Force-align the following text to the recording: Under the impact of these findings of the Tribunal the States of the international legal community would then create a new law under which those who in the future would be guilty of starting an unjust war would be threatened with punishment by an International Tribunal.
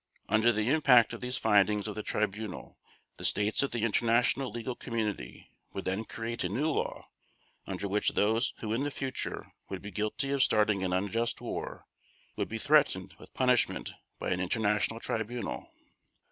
Under 0.27 0.51
the 0.51 0.67
impact 0.71 1.13
of 1.13 1.21
these 1.21 1.37
findings 1.37 1.87
of 1.87 1.93
the 1.93 2.01
Tribunal 2.01 2.79
the 3.17 3.23
States 3.23 3.61
of 3.61 3.69
the 3.69 3.83
international 3.83 4.49
legal 4.49 4.73
community 4.75 5.51
would 5.73 5.85
then 5.85 6.05
create 6.05 6.43
a 6.43 6.49
new 6.49 6.71
law 6.71 7.07
under 7.67 7.87
which 7.87 8.13
those 8.13 8.51
who 8.61 8.73
in 8.73 8.83
the 8.83 8.89
future 8.89 9.53
would 9.69 9.83
be 9.83 9.91
guilty 9.91 10.31
of 10.31 10.41
starting 10.41 10.83
an 10.83 10.91
unjust 10.91 11.39
war 11.39 11.85
would 12.35 12.49
be 12.49 12.57
threatened 12.57 13.13
with 13.19 13.31
punishment 13.35 13.91
by 14.17 14.31
an 14.31 14.39
International 14.39 14.99
Tribunal. 14.99 15.69